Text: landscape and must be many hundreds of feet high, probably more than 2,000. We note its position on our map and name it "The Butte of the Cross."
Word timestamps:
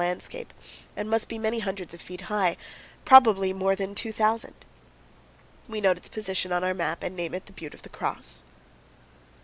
landscape 0.01 0.51
and 0.97 1.07
must 1.11 1.27
be 1.29 1.37
many 1.37 1.59
hundreds 1.59 1.93
of 1.93 2.01
feet 2.01 2.21
high, 2.21 2.57
probably 3.05 3.53
more 3.53 3.75
than 3.75 3.93
2,000. 3.93 4.51
We 5.69 5.79
note 5.79 5.97
its 5.97 6.09
position 6.09 6.51
on 6.51 6.63
our 6.63 6.73
map 6.73 7.03
and 7.03 7.15
name 7.15 7.35
it 7.35 7.45
"The 7.45 7.53
Butte 7.53 7.75
of 7.75 7.83
the 7.83 7.89
Cross." 7.89 8.43